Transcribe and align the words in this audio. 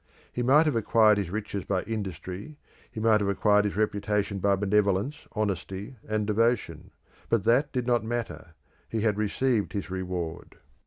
He 0.33 0.41
might 0.41 0.65
have 0.65 0.75
acquired 0.75 1.19
his 1.19 1.29
riches 1.29 1.63
by 1.63 1.83
industry; 1.83 2.57
he 2.91 2.99
might 2.99 3.19
have 3.19 3.29
acquired 3.29 3.65
his 3.65 3.75
reputation 3.75 4.39
by 4.39 4.55
benevolence, 4.55 5.27
honesty, 5.33 5.95
and 6.09 6.25
devotion; 6.25 6.89
but 7.29 7.43
that 7.43 7.71
did 7.71 7.85
not 7.85 8.03
matter; 8.03 8.55
he 8.89 9.01
had 9.01 9.19
received 9.19 9.73
his 9.73 9.91
reward. 9.91 10.55